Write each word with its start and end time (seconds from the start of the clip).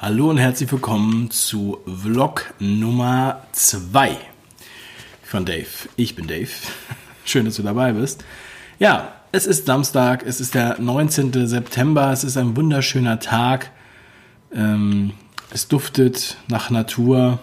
Hallo 0.00 0.30
und 0.30 0.38
herzlich 0.38 0.70
willkommen 0.70 1.28
zu 1.32 1.80
Vlog 1.84 2.54
Nummer 2.60 3.42
2 3.50 4.16
von 5.24 5.44
Dave. 5.44 5.66
Ich 5.96 6.14
bin 6.14 6.28
Dave. 6.28 6.46
Schön, 7.24 7.46
dass 7.46 7.56
du 7.56 7.64
dabei 7.64 7.94
bist. 7.94 8.24
Ja, 8.78 9.12
es 9.32 9.44
ist 9.44 9.66
Samstag, 9.66 10.24
es 10.24 10.40
ist 10.40 10.54
der 10.54 10.78
19. 10.78 11.48
September, 11.48 12.12
es 12.12 12.22
ist 12.22 12.36
ein 12.36 12.56
wunderschöner 12.56 13.18
Tag. 13.18 13.72
Ähm, 14.54 15.14
es 15.50 15.66
duftet 15.66 16.36
nach 16.46 16.70
Natur 16.70 17.40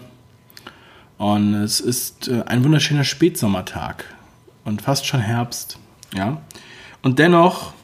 und 1.18 1.52
es 1.56 1.80
ist 1.80 2.28
äh, 2.28 2.42
ein 2.46 2.64
wunderschöner 2.64 3.04
Spätsommertag 3.04 4.06
und 4.64 4.80
fast 4.80 5.04
schon 5.04 5.20
Herbst. 5.20 5.78
Ja, 6.14 6.40
und 7.02 7.18
dennoch 7.18 7.74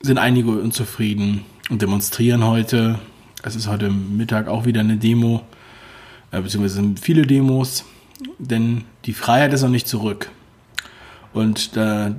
sind 0.00 0.18
einige 0.18 0.50
unzufrieden 0.50 1.44
und 1.70 1.80
demonstrieren 1.80 2.44
heute. 2.44 2.98
Es 3.42 3.56
ist 3.56 3.68
heute 3.68 3.88
Mittag 3.88 4.48
auch 4.48 4.66
wieder 4.66 4.80
eine 4.80 4.96
Demo, 4.96 5.42
äh, 6.32 6.40
beziehungsweise 6.40 6.82
viele 7.00 7.22
Demos, 7.22 7.84
denn 8.38 8.84
die 9.06 9.14
Freiheit 9.14 9.52
ist 9.54 9.62
noch 9.62 9.70
nicht 9.70 9.88
zurück. 9.88 10.30
Und 11.32 11.76
äh, 11.76 12.10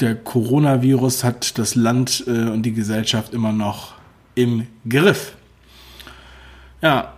der 0.00 0.14
Coronavirus 0.16 1.22
hat 1.22 1.58
das 1.58 1.74
Land 1.74 2.24
äh, 2.26 2.30
und 2.30 2.62
die 2.62 2.72
Gesellschaft 2.72 3.34
immer 3.34 3.52
noch 3.52 3.94
im 4.34 4.66
Griff. 4.88 5.36
Ja, 6.80 7.12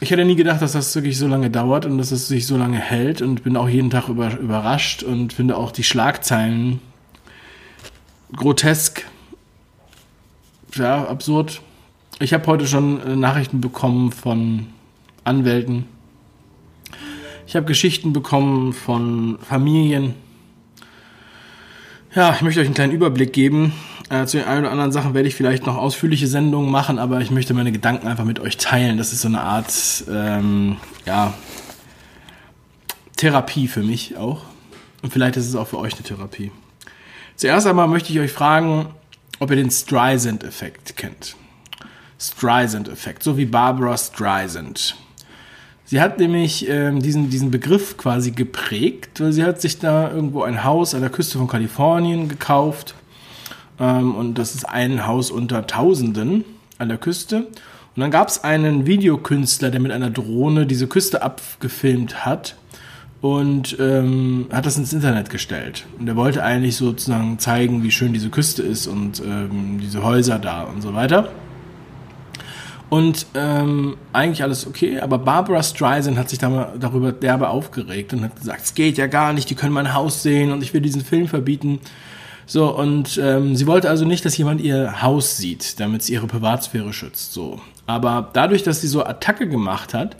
ich 0.00 0.10
hätte 0.10 0.24
nie 0.24 0.36
gedacht, 0.36 0.62
dass 0.62 0.72
das 0.72 0.94
wirklich 0.94 1.18
so 1.18 1.26
lange 1.26 1.50
dauert 1.50 1.84
und 1.84 1.98
dass 1.98 2.12
es 2.12 2.28
sich 2.28 2.46
so 2.46 2.56
lange 2.56 2.78
hält 2.78 3.22
und 3.22 3.42
bin 3.42 3.56
auch 3.56 3.68
jeden 3.68 3.90
Tag 3.90 4.08
über, 4.08 4.38
überrascht 4.38 5.02
und 5.02 5.32
finde 5.32 5.56
auch 5.56 5.72
die 5.72 5.84
Schlagzeilen 5.84 6.80
grotesk, 8.34 9.06
ja, 10.78 11.06
absurd. 11.06 11.60
Ich 12.18 12.32
habe 12.32 12.46
heute 12.46 12.66
schon 12.66 13.00
äh, 13.02 13.16
Nachrichten 13.16 13.60
bekommen 13.60 14.12
von 14.12 14.66
Anwälten. 15.24 15.86
Ich 17.46 17.54
habe 17.54 17.66
Geschichten 17.66 18.12
bekommen 18.12 18.72
von 18.72 19.38
Familien. 19.40 20.14
Ja, 22.14 22.34
ich 22.34 22.42
möchte 22.42 22.60
euch 22.60 22.66
einen 22.66 22.74
kleinen 22.74 22.92
Überblick 22.92 23.32
geben. 23.32 23.72
Äh, 24.08 24.24
zu 24.26 24.38
den 24.38 24.46
ein 24.46 24.60
oder 24.60 24.70
anderen 24.70 24.92
Sachen 24.92 25.14
werde 25.14 25.28
ich 25.28 25.34
vielleicht 25.34 25.66
noch 25.66 25.76
ausführliche 25.76 26.26
Sendungen 26.26 26.70
machen, 26.70 26.98
aber 26.98 27.20
ich 27.20 27.30
möchte 27.30 27.54
meine 27.54 27.72
Gedanken 27.72 28.06
einfach 28.06 28.24
mit 28.24 28.38
euch 28.40 28.56
teilen. 28.56 28.98
Das 28.98 29.12
ist 29.12 29.20
so 29.20 29.28
eine 29.28 29.42
Art, 29.42 30.04
ähm, 30.10 30.76
ja, 31.04 31.34
Therapie 33.16 33.68
für 33.68 33.82
mich 33.82 34.16
auch. 34.16 34.42
Und 35.02 35.12
vielleicht 35.12 35.36
ist 35.36 35.48
es 35.48 35.56
auch 35.56 35.68
für 35.68 35.78
euch 35.78 35.94
eine 35.94 36.02
Therapie. 36.02 36.50
Zuerst 37.34 37.66
einmal 37.66 37.88
möchte 37.88 38.12
ich 38.12 38.18
euch 38.18 38.32
fragen, 38.32 38.86
ob 39.38 39.50
ihr 39.50 39.56
den 39.56 39.70
Streisand-Effekt 39.70 40.96
kennt. 40.96 41.36
Streisand-Effekt, 42.18 43.22
so 43.22 43.36
wie 43.36 43.46
Barbara 43.46 43.96
Streisand. 43.96 44.96
Sie 45.84 46.00
hat 46.00 46.18
nämlich 46.18 46.68
ähm, 46.68 47.00
diesen, 47.00 47.30
diesen 47.30 47.50
Begriff 47.50 47.96
quasi 47.96 48.32
geprägt, 48.32 49.20
weil 49.20 49.32
sie 49.32 49.44
hat 49.44 49.60
sich 49.60 49.78
da 49.78 50.10
irgendwo 50.10 50.42
ein 50.42 50.64
Haus 50.64 50.94
an 50.94 51.00
der 51.00 51.10
Küste 51.10 51.38
von 51.38 51.46
Kalifornien 51.46 52.28
gekauft. 52.28 52.94
Ähm, 53.78 54.14
und 54.16 54.34
das 54.34 54.54
ist 54.54 54.68
ein 54.68 55.06
Haus 55.06 55.30
unter 55.30 55.66
Tausenden 55.66 56.44
an 56.78 56.88
der 56.88 56.98
Küste. 56.98 57.46
Und 57.94 58.00
dann 58.00 58.10
gab 58.10 58.28
es 58.28 58.42
einen 58.42 58.86
Videokünstler, 58.86 59.70
der 59.70 59.80
mit 59.80 59.92
einer 59.92 60.10
Drohne 60.10 60.66
diese 60.66 60.88
Küste 60.88 61.22
abgefilmt 61.22 62.26
hat 62.26 62.56
und 63.34 63.76
ähm, 63.80 64.46
hat 64.52 64.66
das 64.66 64.76
ins 64.76 64.92
Internet 64.92 65.30
gestellt. 65.30 65.86
Und 65.98 66.06
er 66.06 66.16
wollte 66.16 66.42
eigentlich 66.44 66.76
sozusagen 66.76 67.38
zeigen, 67.38 67.82
wie 67.82 67.90
schön 67.90 68.12
diese 68.12 68.30
Küste 68.30 68.62
ist 68.62 68.86
und 68.86 69.20
ähm, 69.20 69.78
diese 69.82 70.02
Häuser 70.02 70.38
da 70.38 70.62
und 70.62 70.80
so 70.80 70.94
weiter. 70.94 71.30
Und 72.88 73.26
ähm, 73.34 73.96
eigentlich 74.12 74.44
alles 74.44 74.66
okay, 74.66 75.00
aber 75.00 75.18
Barbara 75.18 75.62
Streisand 75.62 76.16
hat 76.16 76.30
sich 76.30 76.38
da 76.38 76.72
darüber 76.78 77.10
derbe 77.10 77.48
aufgeregt 77.48 78.12
und 78.12 78.22
hat 78.22 78.36
gesagt, 78.36 78.60
es 78.62 78.74
geht 78.74 78.96
ja 78.96 79.08
gar 79.08 79.32
nicht, 79.32 79.50
die 79.50 79.56
können 79.56 79.72
mein 79.72 79.92
Haus 79.92 80.22
sehen 80.22 80.52
und 80.52 80.62
ich 80.62 80.72
will 80.72 80.80
diesen 80.80 81.02
Film 81.02 81.26
verbieten. 81.26 81.80
So, 82.46 82.72
und 82.76 83.20
ähm, 83.20 83.56
sie 83.56 83.66
wollte 83.66 83.90
also 83.90 84.04
nicht, 84.04 84.24
dass 84.24 84.36
jemand 84.36 84.60
ihr 84.60 85.02
Haus 85.02 85.36
sieht, 85.36 85.80
damit 85.80 86.04
sie 86.04 86.12
ihre 86.12 86.28
Privatsphäre 86.28 86.92
schützt. 86.92 87.32
So. 87.32 87.60
Aber 87.86 88.30
dadurch, 88.32 88.62
dass 88.62 88.80
sie 88.80 88.88
so 88.88 89.04
Attacke 89.04 89.48
gemacht 89.48 89.94
hat, 89.94 90.16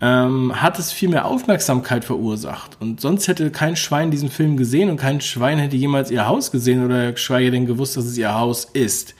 ähm, 0.00 0.60
hat 0.60 0.78
es 0.78 0.92
viel 0.92 1.10
mehr 1.10 1.26
Aufmerksamkeit 1.26 2.04
verursacht. 2.04 2.76
Und 2.80 3.00
sonst 3.00 3.28
hätte 3.28 3.50
kein 3.50 3.76
Schwein 3.76 4.10
diesen 4.10 4.30
Film 4.30 4.56
gesehen 4.56 4.88
und 4.88 4.96
kein 4.96 5.20
Schwein 5.20 5.58
hätte 5.58 5.76
jemals 5.76 6.10
ihr 6.10 6.26
Haus 6.26 6.50
gesehen 6.50 6.84
oder 6.84 7.12
geschweige 7.12 7.50
denn 7.50 7.66
gewusst, 7.66 7.96
dass 7.96 8.06
es 8.06 8.16
ihr 8.16 8.34
Haus 8.34 8.64
ist. 8.64 9.14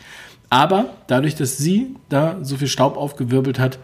Aber 0.49 0.95
dadurch, 1.07 1.35
dass 1.35 1.59
sie 1.59 1.95
da 2.09 2.39
so 2.43 2.57
viel 2.57 2.67
Staub 2.67 2.97
aufgewirbelt 2.97 3.59
hat, 3.59 3.79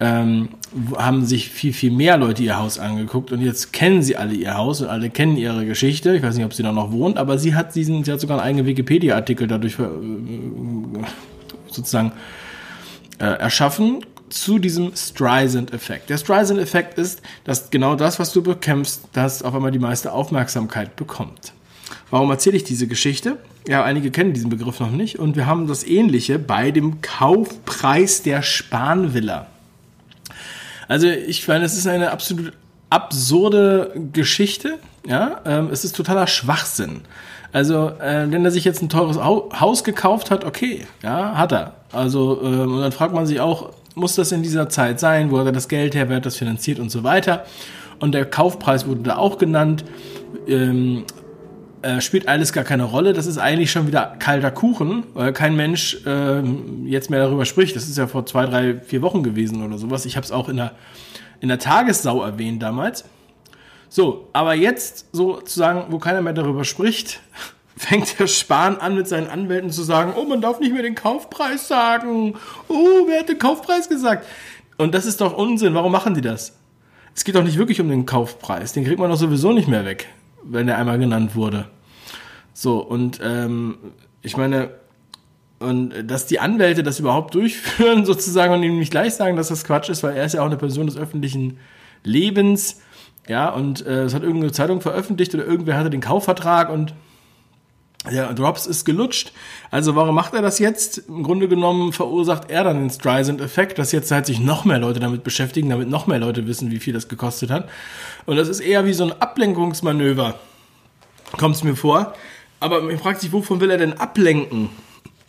ähm, 0.00 0.50
haben 0.96 1.24
sich 1.24 1.48
viel, 1.48 1.72
viel 1.72 1.90
mehr 1.90 2.16
Leute 2.16 2.42
ihr 2.42 2.58
Haus 2.58 2.78
angeguckt 2.78 3.30
und 3.30 3.40
jetzt 3.40 3.72
kennen 3.72 4.02
sie 4.02 4.16
alle 4.16 4.34
ihr 4.34 4.56
Haus 4.56 4.80
und 4.80 4.88
alle 4.88 5.10
kennen 5.10 5.36
ihre 5.36 5.64
Geschichte. 5.64 6.14
Ich 6.16 6.22
weiß 6.22 6.36
nicht, 6.36 6.44
ob 6.44 6.54
sie 6.54 6.62
da 6.62 6.72
noch 6.72 6.92
wohnt, 6.92 7.18
aber 7.18 7.38
sie 7.38 7.54
hat 7.54 7.74
diesen, 7.74 8.04
sie 8.04 8.12
hat 8.12 8.20
sogar 8.20 8.38
einen 8.38 8.46
eigenen 8.48 8.66
Wikipedia-Artikel 8.66 9.46
dadurch 9.46 9.78
äh, 9.78 9.84
sozusagen 11.68 12.12
äh, 13.18 13.24
erschaffen 13.24 14.00
zu 14.32 14.58
diesem 14.58 14.94
Streisand-Effekt. 14.96 16.10
Der 16.10 16.18
Streisand-Effekt 16.18 16.98
ist, 16.98 17.22
dass 17.44 17.70
genau 17.70 17.94
das, 17.94 18.18
was 18.18 18.32
du 18.32 18.42
bekämpfst, 18.42 19.02
das 19.12 19.42
auf 19.42 19.54
einmal 19.54 19.70
die 19.70 19.78
meiste 19.78 20.12
Aufmerksamkeit 20.12 20.96
bekommt. 20.96 21.52
Warum 22.10 22.30
erzähle 22.30 22.56
ich 22.56 22.64
diese 22.64 22.86
Geschichte? 22.86 23.36
Ja, 23.66 23.84
einige 23.84 24.10
kennen 24.10 24.32
diesen 24.32 24.50
Begriff 24.50 24.80
noch 24.80 24.90
nicht 24.90 25.18
und 25.18 25.36
wir 25.36 25.46
haben 25.46 25.66
das 25.66 25.84
Ähnliche 25.84 26.38
bei 26.38 26.70
dem 26.70 27.00
Kaufpreis 27.00 28.22
der 28.22 28.42
Spanvilla. 28.42 29.46
Also 30.88 31.06
ich 31.06 31.46
meine, 31.46 31.64
es 31.64 31.76
ist 31.76 31.86
eine 31.86 32.10
absolut 32.10 32.52
absurde 32.90 33.92
Geschichte. 34.12 34.78
Ja, 35.06 35.40
ähm, 35.44 35.68
es 35.72 35.84
ist 35.84 35.96
totaler 35.96 36.26
Schwachsinn. 36.26 37.02
Also, 37.52 37.88
äh, 38.00 38.30
wenn 38.30 38.44
er 38.44 38.50
sich 38.50 38.64
jetzt 38.64 38.82
ein 38.82 38.88
teures 38.88 39.18
Haus 39.18 39.84
gekauft 39.84 40.30
hat, 40.30 40.44
okay, 40.44 40.86
ja, 41.02 41.36
hat 41.36 41.52
er. 41.52 41.74
Also, 41.92 42.40
ähm, 42.42 42.74
und 42.74 42.80
dann 42.80 42.92
fragt 42.92 43.14
man 43.14 43.26
sich 43.26 43.40
auch, 43.40 43.70
muss 43.94 44.14
das 44.14 44.32
in 44.32 44.42
dieser 44.42 44.68
Zeit 44.68 45.00
sein, 45.00 45.30
wo 45.30 45.38
er 45.38 45.52
das 45.52 45.68
Geld 45.68 45.94
her, 45.94 46.08
wer 46.08 46.16
hat 46.16 46.26
das 46.26 46.36
finanziert 46.36 46.78
und 46.78 46.90
so 46.90 47.04
weiter. 47.04 47.44
Und 47.98 48.12
der 48.12 48.24
Kaufpreis 48.24 48.86
wurde 48.86 49.02
da 49.02 49.16
auch 49.16 49.38
genannt. 49.38 49.84
Ähm, 50.46 51.04
äh, 51.82 52.00
spielt 52.00 52.28
alles 52.28 52.52
gar 52.52 52.62
keine 52.62 52.84
Rolle. 52.84 53.12
Das 53.12 53.26
ist 53.26 53.38
eigentlich 53.38 53.72
schon 53.72 53.88
wieder 53.88 54.14
kalter 54.18 54.52
Kuchen, 54.52 55.02
weil 55.14 55.32
kein 55.32 55.56
Mensch 55.56 55.98
äh, 56.06 56.40
jetzt 56.84 57.10
mehr 57.10 57.20
darüber 57.24 57.44
spricht. 57.44 57.74
Das 57.74 57.88
ist 57.88 57.98
ja 57.98 58.06
vor 58.06 58.24
zwei, 58.24 58.46
drei, 58.46 58.78
vier 58.78 59.02
Wochen 59.02 59.24
gewesen 59.24 59.64
oder 59.64 59.78
sowas. 59.78 60.06
Ich 60.06 60.16
habe 60.16 60.24
es 60.24 60.30
auch 60.30 60.48
in 60.48 60.58
der, 60.58 60.72
in 61.40 61.48
der 61.48 61.58
Tagessau 61.58 62.22
erwähnt 62.22 62.62
damals. 62.62 63.04
So, 63.88 64.28
aber 64.32 64.54
jetzt 64.54 65.06
sozusagen, 65.12 65.86
wo 65.90 65.98
keiner 65.98 66.22
mehr 66.22 66.32
darüber 66.32 66.64
spricht, 66.64 67.20
fängt 67.82 68.18
der 68.18 68.28
Spahn 68.28 68.76
an 68.76 68.94
mit 68.94 69.08
seinen 69.08 69.28
Anwälten 69.28 69.70
zu 69.70 69.82
sagen, 69.82 70.12
oh, 70.16 70.24
man 70.24 70.40
darf 70.40 70.60
nicht 70.60 70.72
mehr 70.72 70.82
den 70.82 70.94
Kaufpreis 70.94 71.66
sagen. 71.66 72.34
Oh, 72.68 73.06
wer 73.06 73.20
hat 73.20 73.28
den 73.28 73.38
Kaufpreis 73.38 73.88
gesagt? 73.88 74.26
Und 74.78 74.94
das 74.94 75.04
ist 75.04 75.20
doch 75.20 75.36
Unsinn. 75.36 75.74
Warum 75.74 75.90
machen 75.90 76.14
die 76.14 76.20
das? 76.20 76.56
Es 77.14 77.24
geht 77.24 77.34
doch 77.34 77.42
nicht 77.42 77.58
wirklich 77.58 77.80
um 77.80 77.88
den 77.88 78.06
Kaufpreis. 78.06 78.72
Den 78.72 78.84
kriegt 78.84 79.00
man 79.00 79.10
doch 79.10 79.16
sowieso 79.16 79.52
nicht 79.52 79.68
mehr 79.68 79.84
weg, 79.84 80.06
wenn 80.44 80.66
der 80.66 80.78
einmal 80.78 80.98
genannt 80.98 81.34
wurde. 81.34 81.68
So, 82.54 82.78
und 82.78 83.18
ähm, 83.22 83.78
ich 84.22 84.36
meine, 84.36 84.70
und 85.58 85.92
dass 86.04 86.26
die 86.26 86.38
Anwälte 86.38 86.84
das 86.84 87.00
überhaupt 87.00 87.34
durchführen, 87.34 88.04
sozusagen, 88.04 88.54
und 88.54 88.62
ihm 88.62 88.78
nicht 88.78 88.92
gleich 88.92 89.14
sagen, 89.14 89.36
dass 89.36 89.48
das 89.48 89.64
Quatsch 89.64 89.88
ist, 89.88 90.02
weil 90.04 90.16
er 90.16 90.24
ist 90.24 90.34
ja 90.34 90.42
auch 90.42 90.46
eine 90.46 90.56
Person 90.56 90.86
des 90.86 90.96
öffentlichen 90.96 91.58
Lebens. 92.04 92.80
Ja, 93.28 93.50
und 93.50 93.84
äh, 93.84 94.04
es 94.04 94.14
hat 94.14 94.22
irgendeine 94.22 94.52
Zeitung 94.52 94.80
veröffentlicht 94.80 95.34
oder 95.34 95.44
irgendwer 95.44 95.76
hatte 95.76 95.90
den 95.90 96.00
Kaufvertrag 96.00 96.70
und 96.70 96.94
der 98.10 98.34
Drops 98.34 98.66
ist 98.66 98.84
gelutscht. 98.84 99.32
Also 99.70 99.94
warum 99.94 100.14
macht 100.14 100.34
er 100.34 100.42
das 100.42 100.58
jetzt? 100.58 100.98
Im 101.08 101.22
Grunde 101.22 101.46
genommen 101.48 101.92
verursacht 101.92 102.50
er 102.50 102.64
dann 102.64 102.80
den 102.80 102.90
Streisand-Effekt, 102.90 103.78
dass 103.78 103.92
jetzt 103.92 104.10
halt 104.10 104.26
sich 104.26 104.40
noch 104.40 104.64
mehr 104.64 104.78
Leute 104.78 104.98
damit 104.98 105.22
beschäftigen, 105.22 105.70
damit 105.70 105.88
noch 105.88 106.06
mehr 106.06 106.18
Leute 106.18 106.46
wissen, 106.46 106.70
wie 106.70 106.80
viel 106.80 106.92
das 106.92 107.08
gekostet 107.08 107.50
hat. 107.50 107.68
Und 108.26 108.36
das 108.36 108.48
ist 108.48 108.60
eher 108.60 108.84
wie 108.84 108.92
so 108.92 109.04
ein 109.04 109.12
Ablenkungsmanöver, 109.12 110.34
kommt 111.38 111.56
es 111.56 111.62
mir 111.62 111.76
vor. 111.76 112.14
Aber 112.58 112.82
man 112.82 112.98
fragt 112.98 113.20
sich, 113.20 113.32
wovon 113.32 113.60
will 113.60 113.70
er 113.70 113.78
denn 113.78 113.94
ablenken, 113.94 114.70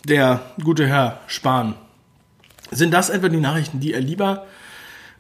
der 0.08 0.42
gute 0.64 0.88
Herr 0.88 1.20
Spahn? 1.28 1.76
Sind 2.72 2.94
das 2.94 3.10
etwa 3.10 3.30
die 3.30 3.38
Nachrichten, 3.38 3.80
die 3.80 3.94
er 3.94 4.02
lieber 4.02 4.46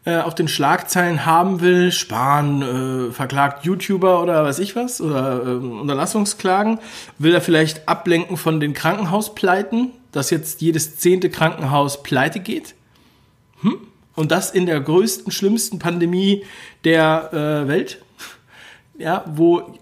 äh, 0.06 0.18
auf 0.18 0.36
den 0.36 0.48
Schlagzeilen 0.48 1.26
haben 1.26 1.62
will, 1.62 1.92
Spahn 1.92 2.62
äh, 2.62 3.12
verklagt 3.12 3.66
YouTuber 3.66 4.22
oder 4.22 4.44
weiß 4.44 4.60
ich 4.60 4.76
was, 4.76 5.00
oder 5.00 5.44
äh, 5.46 5.50
Unterlassungsklagen, 5.56 6.80
will 7.20 7.34
er 7.34 7.42
vielleicht 7.42 7.88
ablenken 7.88 8.38
von 8.38 8.60
den 8.60 8.74
Krankenhauspleiten, 8.74 9.92
dass 10.12 10.30
jetzt 10.30 10.62
jedes 10.62 10.98
zehnte 10.98 11.30
Krankenhaus 11.30 12.04
pleite 12.04 12.40
geht? 12.40 12.76
Hm? 13.62 13.78
Und 14.16 14.32
das 14.32 14.52
in 14.52 14.66
der 14.66 14.80
größten, 14.80 15.32
schlimmsten 15.32 15.80
Pandemie 15.80 16.44
der 16.84 17.30
äh, 17.34 17.68
Welt? 17.68 18.00
Ja, 18.98 19.24
wo 19.28 19.74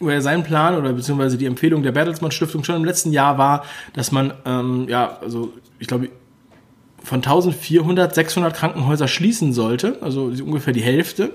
wo 0.00 0.08
er 0.08 0.20
sein 0.20 0.44
Plan 0.44 0.76
oder 0.76 0.92
beziehungsweise 0.92 1.38
die 1.38 1.46
Empfehlung 1.46 1.82
der 1.82 1.92
Bertelsmann 1.92 2.30
Stiftung 2.30 2.64
schon 2.64 2.76
im 2.76 2.84
letzten 2.84 3.12
Jahr 3.12 3.38
war, 3.38 3.64
dass 3.94 4.12
man, 4.12 4.34
ähm, 4.44 4.86
ja, 4.88 5.18
also 5.20 5.52
ich 5.78 5.86
glaube, 5.86 6.10
von 7.04 7.18
1400, 7.18 8.14
600 8.14 8.54
Krankenhäuser 8.54 9.08
schließen 9.08 9.52
sollte, 9.52 9.98
also 10.00 10.24
ungefähr 10.24 10.72
die 10.72 10.82
Hälfte. 10.82 11.32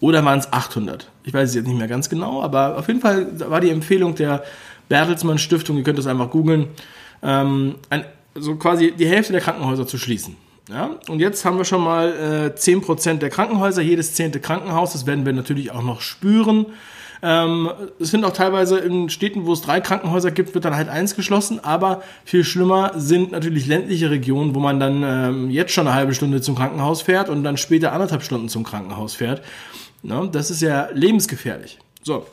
Oder 0.00 0.24
waren 0.24 0.38
es 0.38 0.52
800? 0.52 1.10
Ich 1.24 1.32
weiß 1.32 1.48
es 1.48 1.54
jetzt 1.54 1.66
nicht 1.66 1.78
mehr 1.78 1.88
ganz 1.88 2.10
genau, 2.10 2.42
aber 2.42 2.76
auf 2.76 2.88
jeden 2.88 3.00
Fall 3.00 3.40
war 3.48 3.60
die 3.60 3.70
Empfehlung 3.70 4.14
der 4.14 4.44
Bertelsmann 4.88 5.38
Stiftung, 5.38 5.78
ihr 5.78 5.84
könnt 5.84 5.98
das 5.98 6.06
einfach 6.06 6.30
googeln, 6.30 6.68
ähm, 7.22 7.76
so 8.34 8.56
quasi 8.56 8.92
die 8.92 9.06
Hälfte 9.06 9.32
der 9.32 9.40
Krankenhäuser 9.40 9.86
zu 9.86 9.96
schließen. 9.96 10.36
Ja? 10.68 10.96
Und 11.08 11.20
jetzt 11.20 11.44
haben 11.44 11.56
wir 11.56 11.64
schon 11.64 11.82
mal 11.82 12.52
äh, 12.54 12.58
10% 12.58 13.14
der 13.14 13.30
Krankenhäuser, 13.30 13.82
jedes 13.82 14.14
zehnte 14.14 14.40
Krankenhaus, 14.40 14.92
das 14.92 15.06
werden 15.06 15.24
wir 15.24 15.32
natürlich 15.32 15.70
auch 15.70 15.82
noch 15.82 16.00
spüren. 16.00 16.66
Ähm, 17.22 17.70
es 17.98 18.10
sind 18.10 18.24
auch 18.24 18.32
teilweise 18.32 18.78
in 18.78 19.08
Städten, 19.10 19.46
wo 19.46 19.52
es 19.52 19.62
drei 19.62 19.80
Krankenhäuser 19.80 20.30
gibt, 20.30 20.54
wird 20.54 20.64
dann 20.64 20.76
halt 20.76 20.88
eins 20.88 21.14
geschlossen. 21.14 21.62
Aber 21.62 22.02
viel 22.24 22.44
schlimmer 22.44 22.92
sind 22.96 23.32
natürlich 23.32 23.66
ländliche 23.66 24.10
Regionen, 24.10 24.54
wo 24.54 24.60
man 24.60 24.80
dann 24.80 25.02
ähm, 25.02 25.50
jetzt 25.50 25.72
schon 25.72 25.86
eine 25.86 25.96
halbe 25.96 26.14
Stunde 26.14 26.40
zum 26.40 26.54
Krankenhaus 26.54 27.02
fährt 27.02 27.28
und 27.28 27.44
dann 27.44 27.56
später 27.56 27.92
anderthalb 27.92 28.22
Stunden 28.22 28.48
zum 28.48 28.64
Krankenhaus 28.64 29.14
fährt. 29.14 29.42
Na, 30.02 30.26
das 30.26 30.50
ist 30.50 30.62
ja 30.62 30.88
lebensgefährlich. 30.92 31.78
So. 32.02 32.26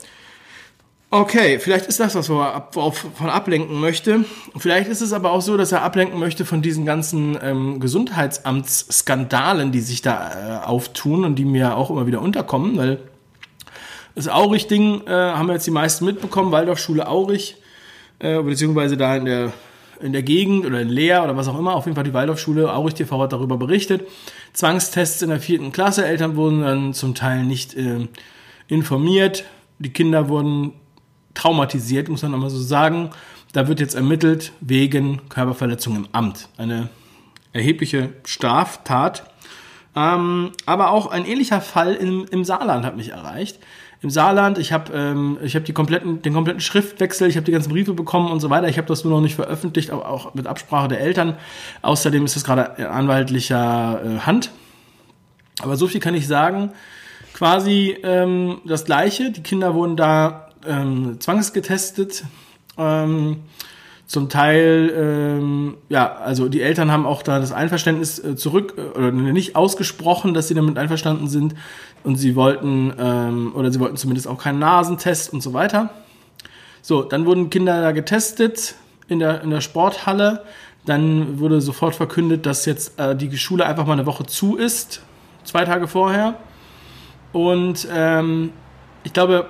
Okay, 1.14 1.60
vielleicht 1.60 1.86
ist 1.86 2.00
das 2.00 2.16
was, 2.16 2.28
er 2.30 2.56
ab, 2.56 2.74
von 2.74 3.30
ablenken 3.30 3.80
möchte. 3.80 4.26
Vielleicht 4.58 4.90
ist 4.90 5.02
es 5.02 5.14
aber 5.14 5.32
auch 5.32 5.44
so, 5.44 5.58
dass 5.58 5.72
er 5.72 5.84
ablenken 5.84 6.20
möchte 6.20 6.44
von 6.44 6.64
diesen 6.64 6.86
ganzen 6.88 7.38
ähm, 7.40 7.80
Gesundheitsamtsskandalen, 7.80 9.72
die 9.72 9.82
sich 9.82 10.02
da 10.02 10.64
äh, 10.64 10.66
auftun 10.66 11.24
und 11.24 11.36
die 11.36 11.46
mir 11.46 11.78
auch 11.78 11.92
immer 11.92 12.08
wieder 12.08 12.20
unterkommen, 12.20 12.78
weil 12.78 13.00
das 14.16 14.28
Aurich-Ding 14.28 15.08
äh, 15.08 15.12
haben 15.12 15.48
wir 15.48 15.54
jetzt 15.54 15.68
die 15.68 15.72
meisten 15.72 16.06
mitbekommen, 16.06 16.52
Waldorfschule 16.52 17.08
Aurich, 17.08 17.56
äh, 18.20 18.42
beziehungsweise 18.42 18.96
da 18.96 19.16
in 19.16 19.26
der, 19.26 19.54
in 20.02 20.14
der 20.14 20.22
Gegend 20.22 20.66
oder 20.66 20.82
in 20.82 20.90
Leer 20.90 21.24
oder 21.24 21.36
was 21.36 21.48
auch 21.48 21.58
immer, 21.58 21.76
auf 21.76 21.86
jeden 21.86 21.96
Fall 21.96 22.04
die 22.04 22.14
Waldorfschule 22.14 22.72
Aurich 22.72 22.94
TV 22.94 23.22
hat 23.22 23.34
darüber 23.34 23.58
berichtet. 23.58 24.08
Zwangstests 24.54 25.22
in 25.22 25.30
der 25.30 25.40
vierten 25.40 25.72
Klasse, 25.72 26.06
Eltern 26.06 26.36
wurden 26.36 26.62
dann 26.62 26.94
zum 26.94 27.16
Teil 27.16 27.44
nicht 27.44 27.76
äh, 27.76 28.08
informiert, 28.68 29.46
die 29.80 29.92
Kinder 29.92 30.30
wurden 30.30 30.74
traumatisiert, 31.34 32.10
muss 32.10 32.22
man 32.22 32.32
nochmal 32.32 32.52
so 32.52 32.62
sagen. 32.62 33.10
Da 33.54 33.68
wird 33.68 33.80
jetzt 33.80 33.96
ermittelt 33.96 34.52
wegen 34.62 35.22
Körperverletzung 35.30 35.96
im 35.96 36.08
Amt. 36.12 36.50
Eine 36.58 36.90
erhebliche 37.52 38.10
Straftat. 38.26 39.32
Ähm, 39.96 40.52
aber 40.66 40.92
auch 40.92 41.08
ein 41.08 41.26
ähnlicher 41.26 41.62
Fall 41.62 41.94
im, 41.96 42.26
im 42.32 42.44
Saarland 42.46 42.86
hat 42.86 42.98
mich 42.98 43.10
erreicht 43.10 43.60
im 44.04 44.10
Saarland. 44.10 44.58
Ich 44.58 44.74
habe 44.74 44.94
ähm, 44.94 45.38
ich 45.42 45.56
hab 45.56 45.66
die 45.66 45.74
kompletten, 45.74 46.22
den 46.22 46.34
kompletten 46.34 46.60
Schriftwechsel, 46.60 47.30
ich 47.30 47.38
habe 47.38 47.46
die 47.46 47.52
ganzen 47.54 47.72
Briefe 47.72 47.94
bekommen 47.94 48.32
und 48.32 48.42
so 48.42 48.50
weiter. 48.50 48.68
Ich 48.68 48.78
habe 48.78 48.88
das 48.88 49.04
nur 49.04 49.14
noch 49.14 49.22
nicht 49.22 49.36
veröffentlicht, 49.36 49.92
aber 49.92 50.10
auch 50.10 50.34
mit 50.34 50.46
Absprache 50.46 50.90
der 50.90 51.00
Eltern. 51.00 51.38
Außerdem 51.82 52.26
ist 52.26 52.36
es 52.36 52.44
gerade 52.44 52.74
in 52.78 52.86
anwaltlicher 52.86 54.02
äh, 54.04 54.20
Hand. 54.20 54.52
Aber 55.62 55.78
so 55.78 55.88
viel 55.88 56.02
kann 56.02 56.16
ich 56.16 56.28
sagen. 56.28 56.72
Quasi 57.34 57.98
ähm, 58.04 58.60
das 58.66 58.86
Gleiche. 58.86 59.32
Die 59.32 59.42
Kinder 59.42 59.74
wurden 59.74 59.96
da 59.96 60.50
ähm, 60.68 61.20
zwangsgetestet. 61.20 62.26
Ähm, 62.78 63.38
zum 64.06 64.30
Teil, 64.30 64.94
ähm, 64.96 65.78
ja, 65.90 66.14
also 66.14 66.50
die 66.50 66.62
Eltern 66.62 66.92
haben 66.92 67.06
auch 67.06 67.24
da 67.24 67.40
das 67.40 67.52
Einverständnis 67.52 68.20
äh, 68.20 68.36
zurück 68.36 68.74
äh, 68.78 68.98
oder 68.98 69.12
nicht 69.12 69.56
ausgesprochen, 69.56 70.34
dass 70.34 70.50
sie 70.50 70.54
damit 70.54 70.78
einverstanden 70.78 71.28
sind 71.28 71.56
und 72.04 72.18
sie 72.18 72.36
wollten 72.36 72.94
ähm, 73.00 73.54
oder 73.56 73.72
sie 73.72 73.80
wollten 73.80 73.96
zumindest 73.96 74.28
auch 74.28 74.38
keinen 74.38 74.60
Nasentest 74.60 75.32
und 75.32 75.42
so 75.42 75.54
weiter. 75.54 75.90
So, 76.82 77.04
dann 77.04 77.26
wurden 77.26 77.50
Kinder 77.50 77.82
da 77.82 77.92
getestet 77.94 78.76
in 79.08 79.20
der 79.20 79.42
in 79.42 79.50
der 79.50 79.62
Sporthalle. 79.62 80.44
Dann 80.86 81.40
wurde 81.40 81.62
sofort 81.62 81.96
verkündet, 81.96 82.46
dass 82.46 82.66
jetzt 82.66 83.00
äh, 83.00 83.16
die 83.16 83.36
Schule 83.38 83.66
einfach 83.66 83.86
mal 83.86 83.94
eine 83.94 84.06
Woche 84.06 84.26
zu 84.26 84.58
ist, 84.58 85.02
zwei 85.46 85.64
Tage 85.64 85.88
vorher. 85.88 86.36
Und 87.32 87.88
ähm, 87.92 88.52
ich 89.06 89.14
glaube, 89.14 89.48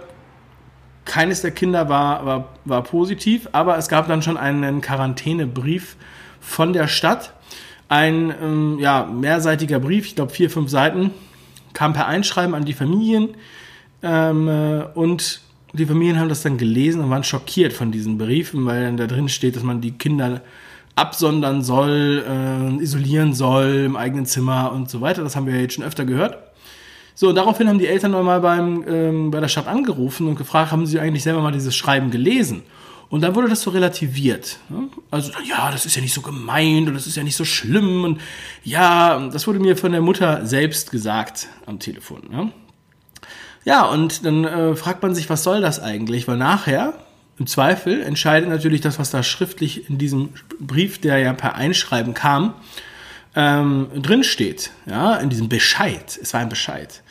keines 1.06 1.42
der 1.42 1.52
Kinder 1.52 1.90
war, 1.90 2.26
war, 2.26 2.50
war 2.66 2.84
positiv, 2.84 3.50
aber 3.52 3.78
es 3.78 3.88
gab 3.88 4.08
dann 4.08 4.22
schon 4.22 4.38
einen 4.38 4.82
Quarantänebrief 4.82 5.96
von 6.40 6.74
der 6.74 6.88
Stadt. 6.88 7.34
Ein 7.90 8.34
ähm, 8.42 8.80
ja, 8.80 9.06
mehrseitiger 9.06 9.80
Brief, 9.80 10.06
ich 10.06 10.16
glaube 10.16 10.34
vier, 10.34 10.50
fünf 10.50 10.70
Seiten, 10.70 11.12
kam 11.74 11.94
per 11.94 12.08
Einschreiben 12.08 12.56
an 12.56 12.66
die 12.66 12.74
Familien 12.74 13.30
ähm, 14.02 14.48
äh, 14.48 14.84
und 14.94 15.42
die 15.74 15.86
Familien 15.86 16.20
haben 16.20 16.30
das 16.30 16.44
dann 16.44 16.58
gelesen 16.58 17.02
und 17.02 17.10
waren 17.10 17.24
schockiert 17.24 17.74
von 17.74 17.92
diesen 17.92 18.18
Briefen, 18.18 18.66
weil 18.66 18.84
dann 18.86 18.98
da 18.98 19.08
drin 19.08 19.28
steht, 19.28 19.56
dass 19.56 19.64
man 19.64 19.82
die 19.82 19.92
Kinder 19.92 20.42
absondern 20.96 21.64
soll, 21.64 22.24
äh, 22.28 22.84
isolieren 22.84 23.34
soll 23.34 23.84
im 23.86 23.96
eigenen 23.96 24.28
Zimmer 24.28 24.72
und 24.72 24.90
so 24.90 25.02
weiter. 25.02 25.24
Das 25.24 25.36
haben 25.36 25.48
wir 25.48 25.56
ja 25.56 25.62
jetzt 25.62 25.74
schon 25.74 25.84
öfter 25.84 26.06
gehört. 26.06 26.38
So, 27.16 27.32
daraufhin 27.32 27.68
haben 27.68 27.80
die 27.80 27.88
Eltern 27.88 28.12
nochmal 28.12 28.42
beim, 28.42 28.84
ähm, 28.88 29.32
bei 29.32 29.40
der 29.40 29.48
Stadt 29.48 29.68
angerufen 29.68 30.28
und 30.28 30.36
gefragt, 30.36 30.72
haben 30.72 30.86
sie 30.86 31.00
eigentlich 31.00 31.24
selber 31.24 31.42
mal 31.42 31.52
dieses 31.52 31.76
Schreiben 31.76 32.12
gelesen? 32.12 32.64
Und 33.10 33.22
dann 33.22 33.36
wurde 33.36 33.48
das 33.48 33.62
so 33.62 33.70
relativiert. 33.70 34.58
Ne? 34.70 34.90
Also, 35.12 35.32
ja, 35.48 35.70
das 35.70 35.86
ist 35.86 35.96
ja 35.96 36.02
nicht 36.02 36.16
so 36.16 36.22
gemeint 36.22 36.88
und 36.88 36.96
das 36.96 37.06
ist 37.06 37.16
ja 37.16 37.24
nicht 37.24 37.36
so 37.36 37.46
schlimm. 37.46 38.04
Und 38.04 38.22
ja, 38.64 39.30
das 39.30 39.46
wurde 39.46 39.60
mir 39.60 39.78
von 39.78 39.92
der 39.92 40.02
Mutter 40.02 40.48
selbst 40.48 40.90
gesagt 40.90 41.48
am 41.68 41.78
Telefon. 41.78 42.22
Ne? 42.32 42.52
Ja, 43.66 43.86
und 43.86 44.26
dann 44.26 44.46
äh, 44.46 44.76
fragt 44.76 45.04
man 45.04 45.14
sich, 45.14 45.30
was 45.30 45.44
soll 45.44 45.62
das 45.62 45.80
eigentlich? 45.80 46.28
Weil 46.28 46.38
nachher, 46.38 46.94
im 47.38 47.46
Zweifel, 47.46 48.02
entscheidet 48.02 48.50
natürlich 48.50 48.82
das, 48.82 48.98
was 48.98 49.12
da 49.12 49.22
schriftlich 49.22 49.90
in 49.92 50.00
diesem 50.00 50.30
Brief, 50.60 51.00
der 51.00 51.20
ja 51.20 51.34
per 51.34 51.54
Einschreiben 51.54 52.16
kam, 52.16 52.56
ähm, 53.36 53.88
drin 53.96 54.24
steht, 54.24 54.72
ja, 54.86 55.16
in 55.16 55.30
diesem 55.30 55.50
Bescheid. 55.50 56.20
Es 56.22 56.34
war 56.34 56.42
ein 56.42 56.50
Bescheid. 56.50 57.02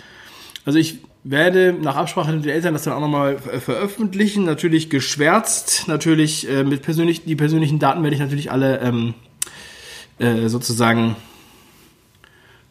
Also 0.65 0.79
ich 0.79 0.99
werde 1.25 1.73
nach 1.73 1.97
Absprache 1.97 2.33
mit 2.33 2.45
den 2.45 2.53
Eltern 2.53 2.75
das 2.75 2.85
dann 2.85 2.95
auch 2.95 3.01
nochmal 3.01 3.39
veröffentlichen. 3.39 4.45
Natürlich 4.45 4.91
geschwärzt, 4.91 5.85
natürlich 5.87 6.49
äh, 6.49 6.65
mit 6.65 6.83
persönlich, 6.83 7.25
die 7.25 7.37
persönlichen 7.37 7.79
Daten 7.79 8.03
werde 8.03 8.15
ich 8.15 8.21
natürlich 8.21 8.51
alle 8.51 8.81
ähm, 8.81 9.15
äh, 10.19 10.49
sozusagen 10.49 11.17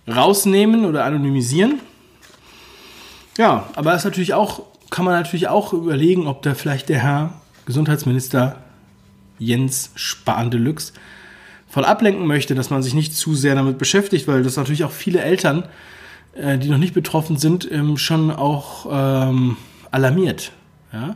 rausnehmen 0.08 0.86
oder 0.86 1.06
anonymisieren. 1.06 1.80
Ja, 3.38 3.70
aber 3.76 3.94
es 3.94 4.04
natürlich 4.04 4.34
auch, 4.34 4.64
kann 4.90 5.06
man 5.06 5.14
natürlich 5.14 5.48
auch 5.48 5.74
überlegen, 5.74 6.28
ob 6.28 6.42
da 6.42 6.54
vielleicht 6.54 6.90
der 6.90 7.00
Herr 7.00 7.42
Gesundheitsminister 7.66 8.58
Jens 9.40 9.92
Spahn 9.96 10.52
Deluxe 10.52 10.94
voll 11.72 11.86
ablenken 11.86 12.28
möchte, 12.28 12.54
dass 12.54 12.70
man 12.70 12.84
sich 12.84 12.94
nicht 12.94 13.16
zu 13.16 13.34
sehr 13.34 13.56
damit 13.56 13.78
beschäftigt, 13.78 14.28
weil 14.28 14.44
das 14.44 14.58
natürlich 14.58 14.84
auch 14.84 14.92
viele 14.92 15.22
Eltern, 15.22 15.64
äh, 16.34 16.58
die 16.58 16.70
noch 16.70 16.78
nicht 16.78 16.94
betroffen 16.94 17.38
sind, 17.38 17.70
ähm, 17.72 17.98
schon 17.98 18.30
auch 18.30 18.88
ähm, 18.92 19.56
alarmiert. 19.90 20.52
Ja? 20.92 21.16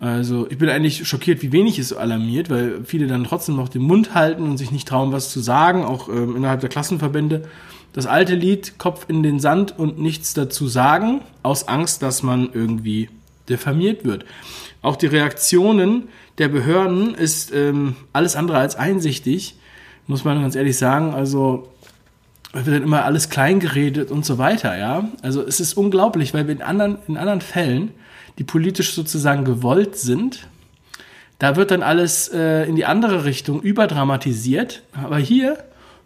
Also 0.00 0.48
ich 0.50 0.58
bin 0.58 0.68
eigentlich 0.68 1.06
schockiert, 1.06 1.42
wie 1.42 1.52
wenig 1.52 1.78
es 1.78 1.92
alarmiert, 1.92 2.50
weil 2.50 2.80
viele 2.84 3.06
dann 3.06 3.22
trotzdem 3.22 3.54
noch 3.54 3.68
den 3.68 3.82
Mund 3.82 4.16
halten 4.16 4.42
und 4.42 4.58
sich 4.58 4.72
nicht 4.72 4.88
trauen, 4.88 5.12
was 5.12 5.30
zu 5.30 5.38
sagen, 5.38 5.84
auch 5.84 6.08
ähm, 6.08 6.34
innerhalb 6.34 6.60
der 6.60 6.68
Klassenverbände. 6.68 7.48
Das 7.92 8.06
alte 8.06 8.34
Lied, 8.34 8.78
Kopf 8.78 9.04
in 9.06 9.22
den 9.22 9.38
Sand 9.38 9.78
und 9.78 10.00
nichts 10.00 10.34
dazu 10.34 10.66
sagen, 10.66 11.20
aus 11.44 11.68
Angst, 11.68 12.02
dass 12.02 12.24
man 12.24 12.50
irgendwie 12.52 13.10
diffamiert 13.48 14.04
wird. 14.04 14.24
Auch 14.82 14.96
die 14.96 15.06
Reaktionen 15.06 16.08
der 16.38 16.48
Behörden 16.48 17.14
ist 17.14 17.52
ähm, 17.52 17.96
alles 18.12 18.36
andere 18.36 18.58
als 18.58 18.76
einsichtig, 18.76 19.56
muss 20.06 20.24
man 20.24 20.42
ganz 20.42 20.56
ehrlich 20.56 20.76
sagen. 20.76 21.14
Also 21.14 21.72
wird 22.52 22.66
dann 22.66 22.82
immer 22.82 23.04
alles 23.04 23.30
klein 23.30 23.60
geredet 23.60 24.10
und 24.10 24.26
so 24.26 24.38
weiter, 24.38 24.76
ja. 24.76 25.08
Also 25.22 25.42
es 25.42 25.60
ist 25.60 25.74
unglaublich, 25.74 26.34
weil 26.34 26.46
wir 26.46 26.54
in 26.54 26.62
anderen, 26.62 26.98
in 27.08 27.16
anderen 27.16 27.40
Fällen, 27.40 27.92
die 28.38 28.44
politisch 28.44 28.92
sozusagen 28.92 29.44
gewollt 29.44 29.96
sind, 29.96 30.48
da 31.38 31.56
wird 31.56 31.70
dann 31.70 31.82
alles 31.82 32.28
äh, 32.28 32.64
in 32.68 32.76
die 32.76 32.84
andere 32.84 33.24
Richtung 33.24 33.62
überdramatisiert. 33.62 34.82
Aber 34.92 35.18
hier 35.18 35.58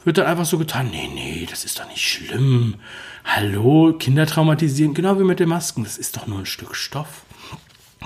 wird 0.04 0.18
dann 0.18 0.26
einfach 0.26 0.46
so 0.46 0.56
getan, 0.56 0.88
nee, 0.90 1.10
nee, 1.12 1.46
das 1.50 1.64
ist 1.64 1.78
doch 1.78 1.88
nicht 1.88 2.08
schlimm. 2.08 2.76
Hallo, 3.24 3.94
Kinder 3.98 4.24
traumatisieren, 4.24 4.94
genau 4.94 5.18
wie 5.18 5.24
mit 5.24 5.40
den 5.40 5.48
Masken, 5.48 5.82
das 5.82 5.98
ist 5.98 6.16
doch 6.16 6.26
nur 6.26 6.38
ein 6.38 6.46
Stück 6.46 6.74
Stoff. 6.74 7.25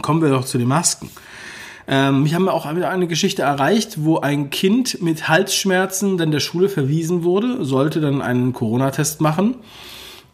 Kommen 0.02 0.23
wir 0.23 0.30
doch 0.30 0.44
zu 0.44 0.59
den 0.59 0.68
Masken. 0.68 1.11
Ähm, 1.88 2.23
mich 2.23 2.35
haben 2.35 2.49
auch 2.49 2.66
eine 2.66 3.09
Geschichte 3.09 3.42
erreicht, 3.42 4.04
wo 4.04 4.18
ein 4.18 4.50
Kind 4.50 5.02
mit 5.02 5.28
Halsschmerzen 5.28 6.18
dann 6.18 6.30
der 6.30 6.40
Schule 6.40 6.68
verwiesen 6.68 7.25
wurde, 7.25 7.64
sollte 7.64 8.00
dann 8.00 8.23
einen 8.23 8.52
Corona-Test 8.52 9.20
machen. 9.20 9.56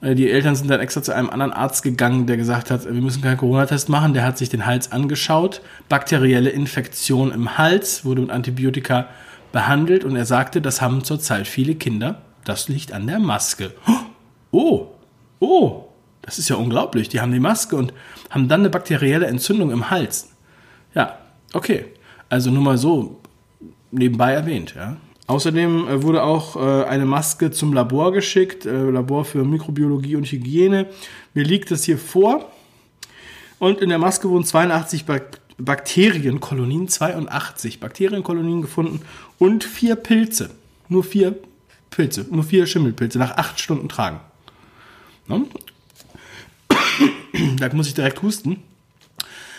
Äh, 0.02 0.14
die 0.14 0.30
Eltern 0.30 0.54
sind 0.54 0.68
dann 0.68 0.80
extra 0.80 1.02
zu 1.02 1.14
einem 1.14 1.30
anderen 1.30 1.52
Arzt 1.52 1.82
gegangen, 1.82 2.26
der 2.26 2.36
gesagt 2.36 2.70
hat, 2.70 2.84
wir 2.84 3.00
müssen 3.00 3.22
keinen 3.22 3.38
Corona-Test 3.38 3.88
machen. 3.88 4.12
Der 4.12 4.24
hat 4.24 4.36
sich 4.38 4.48
den 4.48 4.66
Hals 4.66 4.92
angeschaut. 4.92 5.62
Bakterielle 5.88 6.50
Infektion 6.50 7.32
im 7.32 7.56
Hals, 7.56 8.04
wurde 8.04 8.20
mit 8.20 8.30
Antibiotika 8.30 9.06
behandelt 9.52 10.04
und 10.04 10.16
er 10.16 10.26
sagte, 10.26 10.60
das 10.60 10.82
haben 10.82 11.04
zurzeit 11.04 11.48
viele 11.48 11.74
Kinder. 11.74 12.20
Das 12.44 12.68
liegt 12.68 12.92
an 12.92 13.06
der 13.06 13.18
Maske. 13.18 13.72
Oh, 14.50 14.88
oh, 15.40 15.85
Das 16.26 16.38
ist 16.38 16.48
ja 16.48 16.56
unglaublich. 16.56 17.08
Die 17.08 17.20
haben 17.20 17.32
die 17.32 17.40
Maske 17.40 17.76
und 17.76 17.94
haben 18.30 18.48
dann 18.48 18.60
eine 18.60 18.70
bakterielle 18.70 19.26
Entzündung 19.26 19.70
im 19.70 19.90
Hals. 19.90 20.30
Ja, 20.94 21.18
okay. 21.52 21.86
Also 22.28 22.50
nur 22.50 22.62
mal 22.62 22.76
so 22.76 23.20
nebenbei 23.92 24.32
erwähnt, 24.32 24.74
ja. 24.76 24.96
Außerdem 25.28 25.88
äh, 25.88 26.02
wurde 26.02 26.22
auch 26.22 26.56
äh, 26.56 26.84
eine 26.84 27.06
Maske 27.06 27.50
zum 27.50 27.72
Labor 27.72 28.12
geschickt, 28.12 28.64
äh, 28.66 28.90
Labor 28.90 29.24
für 29.24 29.44
Mikrobiologie 29.44 30.16
und 30.16 30.26
Hygiene. 30.26 30.86
Mir 31.34 31.44
liegt 31.44 31.70
das 31.70 31.84
hier 31.84 31.98
vor. 31.98 32.50
Und 33.58 33.80
in 33.80 33.88
der 33.88 33.98
Maske 33.98 34.28
wurden 34.28 34.44
82 34.44 35.04
Bak 35.04 35.40
Bakterienkolonien, 35.58 36.86
82 36.86 37.80
Bakterienkolonien 37.80 38.60
gefunden 38.60 39.00
und 39.38 39.64
vier 39.64 39.96
Pilze. 39.96 40.50
Nur 40.90 41.02
vier 41.02 41.34
Pilze, 41.88 42.26
nur 42.30 42.44
vier 42.44 42.66
Schimmelpilze 42.66 43.18
nach 43.18 43.38
acht 43.38 43.58
Stunden 43.58 43.88
tragen. 43.88 44.20
Da 47.58 47.72
muss 47.74 47.86
ich 47.86 47.94
direkt 47.94 48.22
husten. 48.22 48.62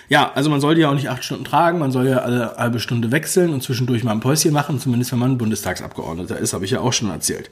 Ja, 0.10 0.32
also 0.34 0.50
man 0.50 0.62
soll 0.62 0.76
die 0.76 0.82
ja 0.82 0.90
auch 0.90 0.94
nicht 0.94 1.10
acht 1.10 1.24
Stunden 1.24 1.44
tragen, 1.44 1.80
man 1.80 1.92
soll 1.92 2.08
ja 2.08 2.20
alle 2.20 2.56
halbe 2.58 2.80
Stunde 2.80 3.12
wechseln 3.12 3.54
und 3.54 3.62
zwischendurch 3.62 4.04
mal 4.04 4.14
ein 4.14 4.22
Päuschen 4.22 4.54
machen, 4.54 4.80
zumindest 4.80 5.12
wenn 5.12 5.20
man 5.20 5.38
Bundestagsabgeordneter 5.38 6.38
ist, 6.38 6.54
habe 6.54 6.64
ich 6.64 6.72
ja 6.72 6.80
auch 6.80 6.94
schon 6.94 7.10
erzählt. 7.10 7.52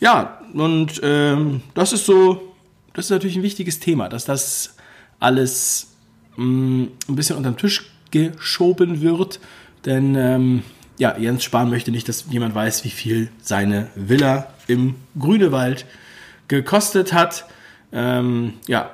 Ja, 0.00 0.40
und 0.52 1.00
ähm, 1.04 1.62
das 1.74 1.92
ist 1.92 2.04
so, 2.04 2.52
das 2.94 3.06
ist 3.06 3.10
natürlich 3.10 3.36
ein 3.36 3.44
wichtiges 3.44 3.78
Thema, 3.78 4.08
dass 4.08 4.24
das 4.24 4.74
alles 5.20 5.94
mh, 6.36 6.44
mm, 6.44 6.88
ein 7.10 7.14
bisschen 7.14 7.36
unter 7.36 7.52
den 7.52 7.58
Tisch 7.58 7.90
geschoben 8.10 9.00
wird, 9.00 9.38
denn 9.84 10.16
ähm, 10.16 10.62
ja, 10.98 11.16
Jens 11.16 11.44
Spahn 11.44 11.70
möchte 11.70 11.90
nicht, 11.90 12.08
dass 12.08 12.26
jemand 12.30 12.54
weiß, 12.54 12.84
wie 12.84 12.90
viel 12.90 13.30
seine 13.40 13.88
Villa 13.94 14.48
im 14.66 14.96
Grünewald 15.18 15.86
gekostet 16.48 17.12
hat. 17.12 17.46
Ähm, 17.92 18.54
ja, 18.66 18.90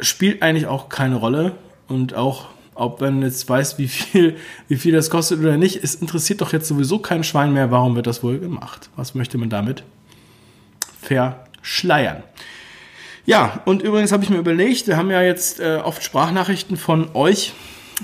spielt 0.00 0.42
eigentlich 0.42 0.66
auch 0.66 0.88
keine 0.88 1.16
Rolle. 1.16 1.52
Und 1.88 2.14
auch, 2.14 2.46
ob 2.74 3.00
man 3.00 3.22
jetzt 3.22 3.48
weiß, 3.48 3.78
wie 3.78 3.88
viel, 3.88 4.36
wie 4.68 4.76
viel 4.76 4.92
das 4.92 5.10
kostet 5.10 5.40
oder 5.40 5.56
nicht, 5.56 5.82
es 5.82 5.96
interessiert 5.96 6.40
doch 6.40 6.52
jetzt 6.52 6.68
sowieso 6.68 6.98
kein 6.98 7.24
Schwein 7.24 7.52
mehr, 7.52 7.70
warum 7.70 7.96
wird 7.96 8.06
das 8.06 8.22
wohl 8.22 8.38
gemacht? 8.38 8.90
Was 8.96 9.14
möchte 9.14 9.38
man 9.38 9.50
damit 9.50 9.82
verschleiern? 11.00 12.22
Ja, 13.26 13.60
und 13.64 13.82
übrigens 13.82 14.12
habe 14.12 14.24
ich 14.24 14.30
mir 14.30 14.38
überlegt, 14.38 14.86
wir 14.86 14.96
haben 14.96 15.10
ja 15.10 15.22
jetzt 15.22 15.60
äh, 15.60 15.80
oft 15.84 16.02
Sprachnachrichten 16.02 16.76
von 16.76 17.10
euch 17.14 17.52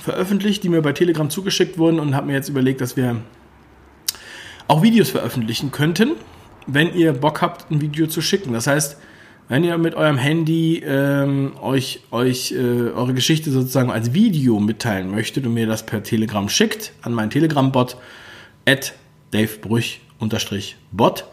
veröffentlicht, 0.02 0.62
die 0.62 0.68
mir 0.68 0.82
bei 0.82 0.92
Telegram 0.92 1.30
zugeschickt 1.30 1.78
wurden 1.78 1.98
und 1.98 2.14
habe 2.14 2.26
mir 2.26 2.34
jetzt 2.34 2.48
überlegt, 2.48 2.80
dass 2.80 2.96
wir 2.96 3.16
auch 4.68 4.82
Videos 4.82 5.10
veröffentlichen 5.10 5.70
könnten, 5.70 6.12
wenn 6.66 6.94
ihr 6.94 7.12
Bock 7.12 7.40
habt, 7.40 7.70
ein 7.70 7.80
Video 7.80 8.06
zu 8.06 8.20
schicken. 8.20 8.52
Das 8.52 8.66
heißt, 8.66 8.98
wenn 9.48 9.64
ihr 9.64 9.78
mit 9.78 9.94
eurem 9.94 10.18
Handy 10.18 10.82
ähm, 10.84 11.52
euch, 11.60 12.00
euch 12.10 12.52
äh, 12.52 12.90
eure 12.90 13.14
Geschichte 13.14 13.50
sozusagen 13.50 13.90
als 13.90 14.12
Video 14.12 14.58
mitteilen 14.58 15.10
möchtet 15.10 15.46
und 15.46 15.54
mir 15.54 15.66
das 15.66 15.86
per 15.86 16.02
Telegram 16.02 16.48
schickt 16.48 16.92
an 17.02 17.12
meinen 17.12 17.30
Telegram-Bot 17.30 17.96
at 18.66 18.94
davebrüch-bot, 19.32 21.24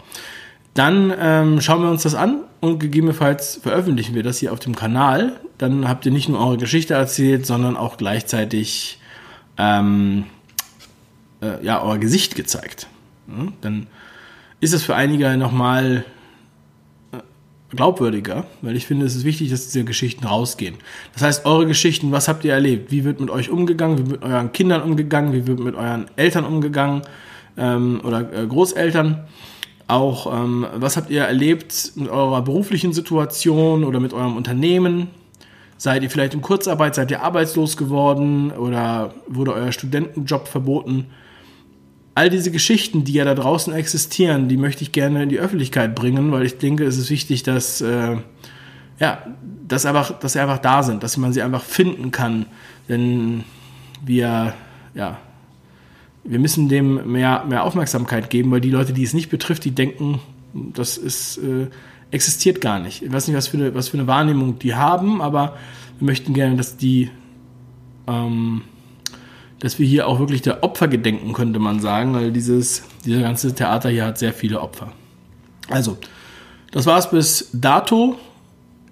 dann 0.74 1.14
ähm, 1.20 1.62
schauen 1.62 1.82
wir 1.84 1.90
uns 1.90 2.04
das 2.04 2.16
an 2.16 2.42
und 2.60 2.80
gegebenenfalls 2.80 3.60
veröffentlichen 3.62 4.16
wir 4.16 4.24
das 4.24 4.40
hier 4.40 4.52
auf 4.54 4.60
dem 4.60 4.76
Kanal. 4.76 5.40
Dann 5.58 5.88
habt 5.88 6.06
ihr 6.06 6.12
nicht 6.12 6.30
nur 6.30 6.40
eure 6.40 6.58
Geschichte 6.58 6.96
erzählt, 6.96 7.46
sondern 7.46 7.78
auch 7.78 7.98
gleichzeitig 7.98 9.00
ähm, 9.58 10.26
äh, 11.42 11.64
ja, 11.64 11.82
euer 11.82 12.00
Gesicht 12.00 12.36
gezeigt. 12.36 12.88
Ja, 13.28 13.48
dann 13.62 13.88
ist 14.60 14.74
es 14.74 14.84
für 14.84 14.96
einige 14.96 15.38
nochmal 15.38 16.06
glaubwürdiger, 17.76 18.46
weil 18.62 18.76
ich 18.76 18.86
finde, 18.86 19.06
es 19.06 19.16
ist 19.16 19.24
wichtig, 19.24 19.50
dass 19.50 19.66
diese 19.66 19.84
Geschichten 19.84 20.26
rausgehen. 20.26 20.76
Das 21.14 21.24
heißt, 21.24 21.46
eure 21.46 21.66
Geschichten, 21.66 22.12
was 22.12 22.28
habt 22.28 22.46
ihr 22.46 22.54
erlebt? 22.54 22.92
Wie 22.92 23.04
wird 23.04 23.20
mit 23.20 23.30
euch 23.30 23.50
umgegangen? 23.50 23.98
Wie 23.98 24.12
wird 24.12 24.22
mit 24.22 24.32
euren 24.32 24.52
Kindern 24.52 24.82
umgegangen? 24.82 25.34
Wie 25.34 25.48
wird 25.48 25.60
mit 25.60 25.76
euren 25.76 26.06
Eltern 26.16 26.46
umgegangen? 26.46 27.02
Ähm, 27.58 28.02
oder 28.04 28.32
äh, 28.34 28.48
Großeltern? 28.48 29.26
Auch, 29.88 30.34
ähm, 30.34 30.66
was 30.76 30.98
habt 30.98 31.10
ihr 31.10 31.24
erlebt 31.24 31.94
mit 31.96 32.10
eurer 32.10 32.42
beruflichen 32.42 32.94
Situation 32.94 33.84
oder 33.84 34.00
mit 34.00 34.14
eurem 34.14 34.38
Unternehmen? 34.38 35.10
Seid 35.78 36.04
ihr 36.04 36.10
vielleicht 36.10 36.34
in 36.34 36.42
Kurzarbeit? 36.42 36.96
Seid 36.96 37.12
ihr 37.12 37.22
arbeitslos 37.22 37.76
geworden? 37.76 38.52
Oder 38.52 39.14
wurde 39.28 39.54
euer 39.54 39.72
Studentenjob 39.72 40.48
verboten? 40.48 41.08
All 42.16 42.30
diese 42.30 42.52
Geschichten, 42.52 43.04
die 43.04 43.14
ja 43.14 43.26
da 43.26 43.34
draußen 43.34 43.74
existieren, 43.74 44.48
die 44.48 44.58
möchte 44.58 44.84
ich 44.84 44.92
gerne 44.92 45.24
in 45.24 45.30
die 45.30 45.40
Öffentlichkeit 45.40 45.96
bringen, 45.96 46.32
weil 46.32 46.46
ich 46.46 46.58
denke, 46.58 46.86
es 46.86 46.98
ist 46.98 47.10
wichtig, 47.10 47.44
dass, 47.44 47.82
äh, 47.82 48.18
ja, 49.00 49.26
dass, 49.68 49.86
einfach, 49.86 50.20
dass 50.20 50.34
sie 50.34 50.40
einfach 50.40 50.60
da 50.60 50.84
sind, 50.84 51.04
dass 51.04 51.18
man 51.18 51.34
sie 51.34 51.42
einfach 51.42 51.64
finden 51.64 52.12
kann. 52.12 52.46
Denn 52.88 53.44
wir, 54.06 54.54
ja, 54.94 55.20
wir 56.24 56.40
müssen 56.40 56.70
dem 56.70 57.12
mehr, 57.12 57.46
mehr 57.48 57.64
Aufmerksamkeit 57.64 58.30
geben, 58.30 58.52
weil 58.52 58.62
die 58.62 58.70
Leute, 58.70 58.94
die 58.94 59.04
es 59.04 59.14
nicht 59.14 59.30
betrifft, 59.30 59.66
die 59.66 59.72
denken, 59.72 60.20
das 60.54 60.98
ist, 60.98 61.38
äh, 61.38 61.68
existiert 62.12 62.62
gar 62.62 62.80
nicht. 62.80 63.02
Ich 63.02 63.12
weiß 63.12 63.28
nicht, 63.28 63.36
was 63.36 63.48
für, 63.48 63.58
eine, 63.58 63.74
was 63.74 63.90
für 63.90 63.98
eine 63.98 64.06
Wahrnehmung 64.06 64.60
die 64.60 64.76
haben, 64.76 65.22
aber 65.22 65.58
wir 65.98 66.06
möchten 66.06 66.34
gerne, 66.36 66.56
dass 66.56 66.78
die 66.78 67.10
ähm, 68.08 68.62
dass 69.64 69.80
wir 69.80 69.88
hier 69.88 70.10
auch 70.10 70.20
wirklich 70.20 70.42
der 70.42 70.62
Opfer 70.62 70.90
gedenken, 70.90 71.32
könnte 71.32 71.58
man 71.58 71.80
sagen, 71.80 72.14
weil 72.14 72.34
dieses, 72.34 72.84
dieser 73.06 73.22
ganze 73.22 73.56
Theater 73.56 73.90
hier 73.90 74.06
hat 74.06 74.18
sehr 74.18 74.34
viele 74.34 74.60
Opfer. 74.60 74.92
Also, 75.70 75.98
das 76.72 76.86
war's 76.86 77.10
bis 77.10 77.50
dato. 77.54 78.18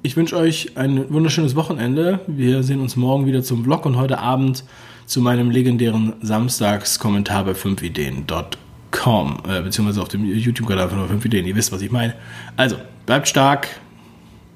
Ich 0.01 0.15
wünsche 0.15 0.37
euch 0.37 0.77
ein 0.77 1.11
wunderschönes 1.13 1.57
Wochenende. 1.57 2.21
Wir 2.25 2.63
sehen 2.63 2.79
uns 2.79 2.95
morgen 2.95 3.25
wieder 3.25 3.43
zum 3.43 3.65
Vlog 3.65 3.85
und 3.85 3.97
heute 3.97 4.19
Abend 4.19 4.63
zu 5.07 5.19
meinem 5.19 5.51
legendären 5.51 6.13
Samstagskommentar 6.21 7.43
bei 7.43 7.51
5ideen.com, 7.51 9.39
äh, 9.49 9.61
beziehungsweise 9.63 10.01
auf 10.01 10.07
dem 10.07 10.23
YouTube-Kanal 10.23 10.87
von 10.87 11.05
5 11.05 11.25
Ideen. 11.25 11.47
Ihr 11.47 11.55
wisst, 11.57 11.73
was 11.73 11.81
ich 11.81 11.91
meine. 11.91 12.15
Also, 12.55 12.77
bleibt 13.05 13.27
stark. 13.27 13.67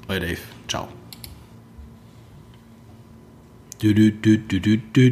Euer 0.08 0.22
Dave. 0.22 0.38
Ciao. 0.70 0.88
Du, 3.82 3.94
du, 3.94 4.14
du, 4.14 4.38
du, 4.38 4.62
du, 4.62 4.78
du 4.78 5.12